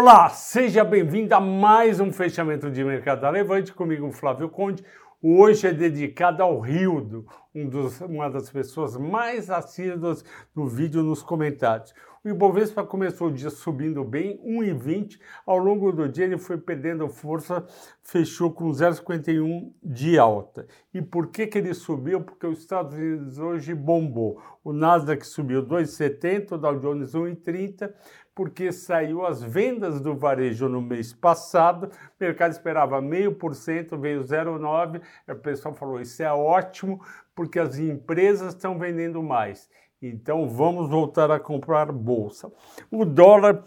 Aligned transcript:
Olá, 0.00 0.28
seja 0.28 0.84
bem-vindo 0.84 1.34
a 1.34 1.40
mais 1.40 1.98
um 1.98 2.12
fechamento 2.12 2.70
de 2.70 2.84
mercado 2.84 3.22
da 3.22 3.30
Levante 3.30 3.72
comigo, 3.72 4.12
Flávio 4.12 4.48
Conde. 4.48 4.84
Hoje 5.20 5.66
é 5.66 5.72
dedicado 5.72 6.40
ao 6.40 6.60
Rildo, 6.60 7.26
um 7.52 7.68
dos, 7.68 8.00
uma 8.02 8.30
das 8.30 8.48
pessoas 8.48 8.96
mais 8.96 9.50
assíduas 9.50 10.24
do 10.54 10.68
vídeo 10.68 11.02
nos 11.02 11.20
comentários. 11.20 11.92
O 12.24 12.28
Ibovespa 12.28 12.84
começou 12.84 13.26
o 13.26 13.32
dia 13.32 13.50
subindo 13.50 14.04
bem, 14.04 14.40
1,20. 14.44 15.18
Ao 15.44 15.58
longo 15.58 15.90
do 15.90 16.08
dia 16.08 16.26
ele 16.26 16.38
foi 16.38 16.58
perdendo 16.58 17.08
força, 17.08 17.66
fechou 18.02 18.52
com 18.52 18.70
0,51 18.70 19.72
de 19.82 20.16
alta. 20.16 20.68
E 20.94 21.02
por 21.02 21.28
que, 21.28 21.46
que 21.46 21.58
ele 21.58 21.74
subiu? 21.74 22.20
Porque 22.20 22.46
os 22.46 22.60
Estados 22.60 22.94
Unidos 22.94 23.38
hoje 23.38 23.74
bombou. 23.74 24.40
O 24.62 24.72
Nasdaq 24.72 25.26
subiu 25.26 25.66
2,70, 25.66 26.52
o 26.52 26.58
Dow 26.58 26.78
Jones 26.78 27.12
1,30, 27.12 27.92
porque 28.38 28.70
saiu 28.70 29.26
as 29.26 29.42
vendas 29.42 30.00
do 30.00 30.14
varejo 30.14 30.68
no 30.68 30.80
mês 30.80 31.12
passado, 31.12 31.88
o 31.88 31.90
mercado 32.20 32.52
esperava 32.52 33.00
meio 33.00 33.34
por 33.34 33.52
cento, 33.52 33.98
veio 33.98 34.22
0,9, 34.22 35.02
o 35.28 35.34
pessoal 35.34 35.74
falou, 35.74 36.00
isso 36.00 36.22
é 36.22 36.32
ótimo, 36.32 37.04
porque 37.34 37.58
as 37.58 37.80
empresas 37.80 38.54
estão 38.54 38.78
vendendo 38.78 39.20
mais. 39.24 39.68
Então 40.00 40.48
vamos 40.48 40.88
voltar 40.88 41.32
a 41.32 41.40
comprar 41.40 41.90
bolsa. 41.90 42.48
O 42.92 43.04
dólar, 43.04 43.64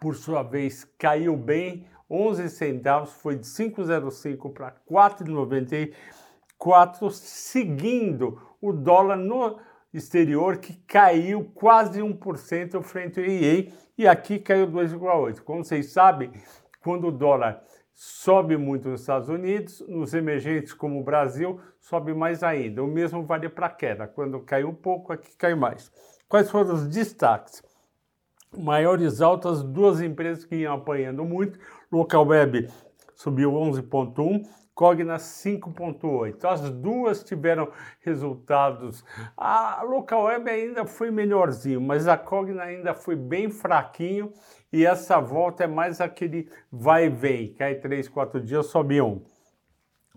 por 0.00 0.16
sua 0.16 0.42
vez, 0.42 0.82
caiu 0.98 1.36
bem, 1.36 1.86
11 2.10 2.50
centavos, 2.50 3.12
foi 3.12 3.36
de 3.36 3.46
5,05 3.46 4.52
para 4.52 4.74
4,94, 4.90 7.12
seguindo 7.12 8.42
o 8.60 8.72
dólar 8.72 9.18
no 9.18 9.67
exterior 9.98 10.56
que 10.56 10.74
caiu 10.86 11.50
quase 11.54 12.00
1% 12.00 12.82
frente 12.82 13.20
ao 13.20 13.26
IEM 13.26 13.72
e 13.96 14.06
aqui 14.06 14.38
caiu 14.38 14.66
2,8. 14.66 15.40
Como 15.40 15.64
vocês 15.64 15.92
sabem, 15.92 16.32
quando 16.80 17.08
o 17.08 17.12
dólar 17.12 17.62
sobe 17.94 18.56
muito 18.56 18.88
nos 18.88 19.00
Estados 19.00 19.28
Unidos, 19.28 19.84
nos 19.88 20.14
emergentes 20.14 20.72
como 20.72 21.00
o 21.00 21.04
Brasil, 21.04 21.60
sobe 21.80 22.14
mais 22.14 22.42
ainda. 22.42 22.82
O 22.82 22.86
mesmo 22.86 23.24
vale 23.24 23.48
para 23.48 23.66
a 23.66 23.70
queda. 23.70 24.06
Quando 24.06 24.40
cai 24.40 24.62
um 24.62 24.74
pouco, 24.74 25.12
aqui 25.12 25.36
cai 25.36 25.54
mais. 25.54 25.90
Quais 26.28 26.48
foram 26.48 26.74
os 26.74 26.86
destaques? 26.86 27.62
Maiores 28.56 29.20
altas, 29.20 29.62
duas 29.62 30.00
empresas 30.00 30.44
que 30.44 30.56
iam 30.56 30.74
apanhando 30.74 31.24
muito. 31.24 31.58
Local 31.90 32.26
Web 32.26 32.68
subiu 33.18 33.50
11,1, 33.52 34.46
Cogna 34.72 35.16
5,8. 35.16 36.44
As 36.44 36.70
duas 36.70 37.24
tiveram 37.24 37.68
resultados. 37.98 39.04
A 39.36 39.82
Local 39.82 40.22
Web 40.22 40.48
ainda 40.48 40.86
foi 40.86 41.10
melhorzinho, 41.10 41.80
mas 41.80 42.06
a 42.06 42.16
Cogna 42.16 42.62
ainda 42.62 42.94
foi 42.94 43.16
bem 43.16 43.50
fraquinho 43.50 44.32
e 44.72 44.86
essa 44.86 45.18
volta 45.18 45.64
é 45.64 45.66
mais 45.66 46.00
aquele 46.00 46.48
vai 46.70 47.06
e 47.06 47.08
vem, 47.08 47.54
cai 47.54 47.74
3, 47.74 48.08
4 48.08 48.40
dias, 48.40 48.66
sobe 48.66 49.00
1. 49.00 49.20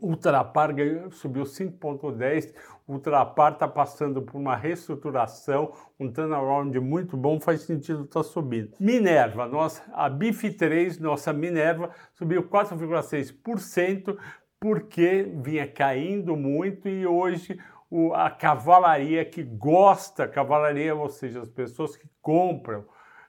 Ultrapar 0.00 0.74
subiu 1.10 1.44
5,10. 1.44 2.54
Ultrapar 2.86 3.52
está 3.52 3.68
passando 3.68 4.22
por 4.22 4.38
uma 4.38 4.56
reestruturação, 4.56 5.72
um 6.00 6.10
turnaround 6.10 6.78
muito 6.80 7.16
bom, 7.16 7.38
faz 7.38 7.62
sentido 7.62 8.04
estar 8.04 8.22
tá 8.22 8.24
subindo. 8.24 8.72
Minerva, 8.80 9.46
nossa, 9.46 9.82
a 9.92 10.08
BIF3, 10.08 10.98
nossa 10.98 11.32
Minerva, 11.32 11.90
subiu 12.14 12.44
4,6%, 12.44 14.16
porque 14.58 15.30
vinha 15.42 15.66
caindo 15.68 16.36
muito 16.36 16.88
e 16.88 17.06
hoje 17.06 17.58
o, 17.90 18.12
a 18.14 18.30
cavalaria 18.30 19.24
que 19.24 19.42
gosta, 19.42 20.26
cavalaria, 20.26 20.94
ou 20.94 21.08
seja, 21.08 21.40
as 21.40 21.48
pessoas 21.48 21.96
que 21.96 22.08
compram 22.20 22.84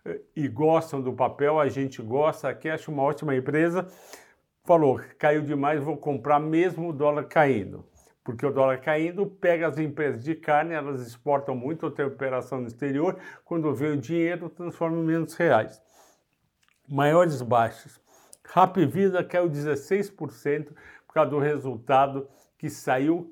eh, 0.06 0.20
e 0.36 0.47
gostam 0.47 1.02
do 1.02 1.14
papel, 1.14 1.59
a 1.59 1.70
gente 1.70 2.02
gosta 2.02 2.50
aqui, 2.50 2.70
acho 2.70 2.92
uma 2.92 3.03
ótima 3.03 3.36
empresa. 3.36 3.88
Falou, 4.70 5.02
caiu 5.17 5.42
demais, 5.42 5.81
vou 5.81 5.98
comprar 5.98 6.39
mesmo 6.39 6.89
o 6.89 6.94
dólar 6.94 7.23
caindo. 7.23 7.84
Porque 8.23 8.45
o 8.45 8.53
dólar 8.53 8.80
caindo 8.80 9.25
pega 9.25 9.67
as 9.67 9.80
empresas 9.80 10.24
de 10.24 10.35
carne, 10.35 10.75
elas 10.75 11.02
exportam 11.02 11.56
muito, 11.56 11.88
ou 11.88 11.91
tem 11.91 12.06
operação 12.06 12.62
no 12.62 12.68
exterior, 12.68 13.18
quando 13.44 13.74
vem 13.74 13.94
o 13.94 13.97
dinheiro, 13.97 14.47
transforma 14.47 14.96
em 15.00 15.03
menos 15.03 15.34
reais. 15.34 15.81
Maiores 16.88 17.41
baixas. 17.41 18.00
Rap 18.46 18.78
Vida 18.85 19.24
caiu 19.24 19.50
16%, 19.50 20.68
por 21.07 21.16
causa 21.16 21.31
do 21.31 21.40
resultado 21.40 22.30
que 22.56 22.69
saiu, 22.69 23.31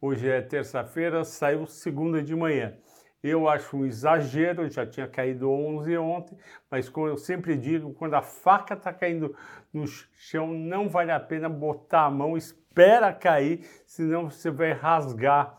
hoje 0.00 0.28
é 0.28 0.40
terça-feira, 0.40 1.24
saiu 1.24 1.66
segunda 1.66 2.22
de 2.22 2.36
manhã. 2.36 2.76
Eu 3.22 3.48
acho 3.48 3.76
um 3.76 3.86
exagero, 3.86 4.70
já 4.70 4.86
tinha 4.86 5.08
caído 5.08 5.50
11 5.50 5.96
ontem, 5.96 6.38
mas 6.70 6.88
como 6.88 7.08
eu 7.08 7.16
sempre 7.16 7.56
digo, 7.56 7.92
quando 7.94 8.14
a 8.14 8.22
faca 8.22 8.74
está 8.74 8.92
caindo 8.92 9.34
no 9.72 9.86
chão, 9.86 10.48
não 10.48 10.88
vale 10.88 11.10
a 11.10 11.18
pena 11.18 11.48
botar 11.48 12.04
a 12.04 12.10
mão, 12.10 12.36
espera 12.36 13.12
cair, 13.12 13.66
senão 13.86 14.30
você 14.30 14.50
vai 14.50 14.72
rasgar 14.72 15.58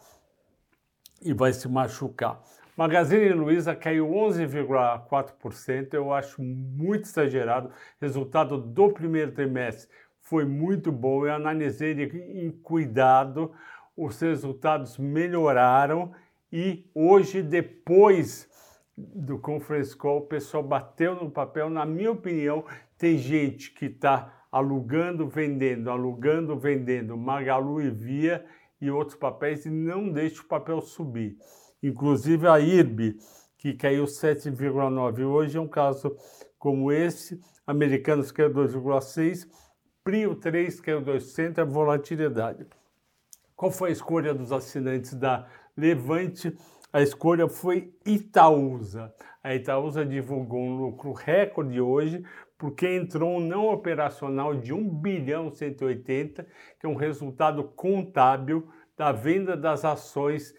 e 1.21 1.33
vai 1.33 1.51
se 1.51 1.67
machucar. 1.67 2.41
Magazine 2.77 3.29
Luiza 3.29 3.75
caiu 3.75 4.07
11,4%, 4.07 5.95
eu 5.95 6.13
acho 6.13 6.43
muito 6.43 7.05
exagerado. 7.05 7.71
Resultado 7.99 8.55
do 8.55 8.93
primeiro 8.93 9.31
trimestre 9.31 9.89
foi 10.21 10.45
muito 10.45 10.91
bom. 10.91 11.25
Eu 11.25 11.33
analisei 11.33 11.93
em 12.03 12.51
cuidado, 12.51 13.51
os 13.95 14.19
resultados 14.21 14.95
melhoraram 14.99 16.13
e 16.51 16.89
hoje, 16.93 17.41
depois 17.41 18.49
do 18.97 19.37
conference 19.37 19.95
call, 19.95 20.19
o 20.19 20.27
pessoal 20.27 20.63
bateu 20.63 21.15
no 21.15 21.29
papel. 21.29 21.69
Na 21.69 21.85
minha 21.85 22.11
opinião, 22.11 22.65
tem 22.97 23.17
gente 23.17 23.71
que 23.71 23.85
está 23.85 24.45
alugando, 24.51 25.27
vendendo, 25.27 25.89
alugando, 25.89 26.57
vendendo 26.57 27.17
Magalu 27.17 27.81
e 27.81 27.89
Via 27.89 28.45
e 28.79 28.89
outros 28.89 29.17
papéis 29.17 29.65
e 29.65 29.69
não 29.69 30.09
deixa 30.09 30.41
o 30.41 30.45
papel 30.45 30.81
subir. 30.81 31.37
Inclusive 31.83 32.47
a 32.47 32.59
IRB, 32.59 33.17
que 33.57 33.73
caiu 33.73 34.05
7,9 34.05 35.25
hoje, 35.25 35.57
é 35.57 35.61
um 35.61 35.67
caso 35.67 36.15
como 36.57 36.91
esse. 36.91 37.39
Americanos 37.65 38.31
caiu 38.31 38.53
2,6 38.53 39.47
Prio 40.07 40.35
3, 40.35 40.79
que 40.79 40.89
é 40.89 40.95
o 40.95 41.01
200, 41.01 41.57
é 41.57 41.61
a 41.61 41.65
volatilidade. 41.65 42.65
Qual 43.57 43.69
foi 43.69 43.89
a 43.89 43.91
escolha 43.91 44.33
dos 44.33 44.53
assinantes 44.53 45.13
da 45.13 45.45
Levante? 45.77 46.57
A 46.91 47.01
escolha 47.01 47.47
foi 47.47 47.93
Itaúsa. 48.05 49.13
A 49.43 49.53
Itaúsa 49.53 50.03
divulgou 50.05 50.59
um 50.59 50.77
lucro 50.77 51.13
recorde 51.13 51.79
hoje, 51.79 52.23
porque 52.57 52.87
entrou 52.87 53.37
um 53.37 53.39
não 53.39 53.67
operacional 53.67 54.55
de 54.55 54.73
1 54.73 54.89
bilhão 54.99 55.51
180, 55.51 56.47
que 56.79 56.85
é 56.85 56.89
um 56.89 56.95
resultado 56.95 57.63
contábil 57.63 58.67
da 58.97 59.11
venda 59.11 59.55
das 59.55 59.85
ações 59.85 60.55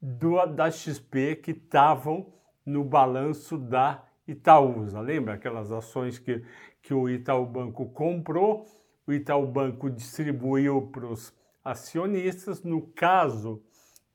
do, 0.00 0.46
da 0.46 0.70
XP 0.70 1.36
que 1.36 1.50
estavam 1.50 2.32
no 2.64 2.84
balanço 2.84 3.58
da 3.58 4.04
Itaúsa. 4.28 5.00
Lembra 5.00 5.34
aquelas 5.34 5.72
ações 5.72 6.18
que, 6.18 6.44
que 6.80 6.94
o 6.94 7.08
Itaú 7.08 7.44
Banco 7.44 7.86
comprou 7.90 8.64
o 9.10 9.12
Itaú 9.12 9.44
Banco 9.44 9.90
distribuiu 9.90 10.82
para 10.82 11.06
os 11.06 11.34
acionistas. 11.64 12.62
No 12.62 12.82
caso 12.82 13.60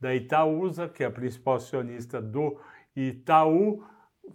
da 0.05 0.13
Itaúsa, 0.13 0.87
que 0.87 1.03
é 1.03 1.07
a 1.07 1.11
principal 1.11 1.55
acionista 1.55 2.21
do 2.21 2.59
Itaú, 2.95 3.83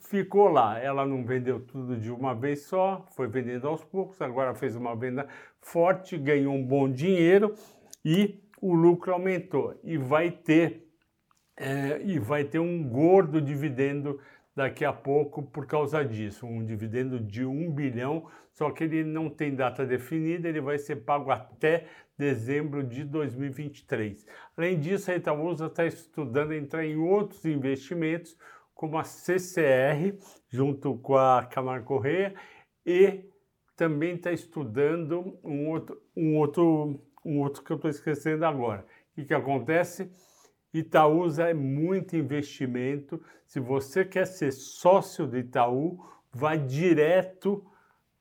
ficou 0.00 0.48
lá. 0.48 0.76
Ela 0.80 1.06
não 1.06 1.24
vendeu 1.24 1.60
tudo 1.60 1.96
de 1.96 2.10
uma 2.10 2.34
vez 2.34 2.62
só, 2.62 3.06
foi 3.14 3.28
vendendo 3.28 3.68
aos 3.68 3.84
poucos, 3.84 4.20
agora 4.20 4.52
fez 4.52 4.74
uma 4.74 4.96
venda 4.96 5.28
forte, 5.60 6.18
ganhou 6.18 6.52
um 6.52 6.66
bom 6.66 6.90
dinheiro 6.90 7.54
e 8.04 8.42
o 8.60 8.74
lucro 8.74 9.12
aumentou. 9.12 9.78
E 9.84 9.96
vai 9.96 10.32
ter, 10.32 10.88
é, 11.56 12.02
e 12.02 12.18
vai 12.18 12.42
ter 12.42 12.58
um 12.58 12.82
gordo 12.82 13.40
dividendo 13.40 14.18
daqui 14.54 14.84
a 14.84 14.92
pouco 14.92 15.42
por 15.42 15.66
causa 15.66 16.04
disso, 16.04 16.46
um 16.46 16.64
dividendo 16.64 17.20
de 17.20 17.44
1 17.44 17.72
bilhão, 17.72 18.26
só 18.52 18.70
que 18.70 18.84
ele 18.84 19.04
não 19.04 19.30
tem 19.30 19.54
data 19.54 19.86
definida, 19.86 20.48
ele 20.48 20.60
vai 20.60 20.78
ser 20.78 20.96
pago 20.96 21.30
até 21.30 21.86
dezembro 22.18 22.82
de 22.82 23.04
2023. 23.04 24.26
Além 24.56 24.78
disso, 24.78 25.10
a 25.10 25.16
Itaúsa 25.16 25.66
está 25.66 25.86
estudando 25.86 26.52
entrar 26.52 26.84
em 26.84 26.96
outros 26.96 27.44
investimentos, 27.44 28.36
como 28.74 28.98
a 28.98 29.04
CCR, 29.04 30.18
junto 30.48 30.96
com 30.98 31.16
a 31.16 31.44
Camargo 31.44 31.86
Correia, 31.86 32.34
e 32.84 33.24
também 33.76 34.14
está 34.14 34.32
estudando 34.32 35.38
um 35.42 35.68
outro, 35.68 36.02
um 36.16 36.36
outro, 36.36 37.00
um 37.24 37.38
outro 37.40 37.62
que 37.62 37.70
eu 37.70 37.76
estou 37.76 37.90
esquecendo 37.90 38.44
agora. 38.44 38.84
O 39.12 39.14
que, 39.14 39.24
que 39.24 39.34
acontece? 39.34 40.10
Itaúsa 40.72 41.48
é 41.48 41.54
muito 41.54 42.16
investimento. 42.16 43.20
Se 43.46 43.58
você 43.58 44.04
quer 44.04 44.26
ser 44.26 44.52
sócio 44.52 45.26
do 45.26 45.36
Itaú, 45.36 45.98
vá 46.32 46.54
direto 46.56 47.64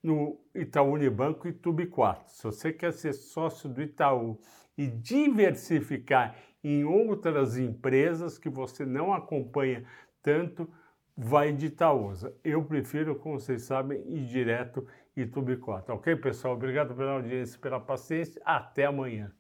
no 0.02 0.40
Itaú 0.56 0.94
Unibanco 0.94 1.48
e 1.48 1.54
Tube 1.54 1.88
4. 1.88 2.34
Se 2.34 2.44
você 2.44 2.74
quer 2.74 2.94
ser 2.94 3.14
sócio 3.14 3.70
do 3.70 3.82
Itaú 3.82 4.40
e 4.78 4.88
diversificar 4.88 6.36
em 6.64 6.84
outras 6.84 7.58
empresas 7.58 8.38
que 8.38 8.50
você 8.50 8.86
não 8.86 9.14
acompanha 9.14 9.86
tanto, 10.22 10.70
vai 11.16 11.52
de 11.52 11.68
Itaúsa. 11.68 12.36
Eu 12.44 12.64
prefiro, 12.64 13.16
como 13.16 13.40
vocês 13.40 13.64
sabem, 13.64 14.02
ir 14.08 14.26
direto 14.26 14.88
e 15.16 15.26
Tubicota. 15.26 15.94
Ok, 15.94 16.16
pessoal? 16.16 16.56
Obrigado 16.56 16.96
pela 16.96 17.14
audiência, 17.14 17.60
pela 17.60 17.80
paciência. 17.80 18.42
Até 18.46 18.86
amanhã. 18.86 19.32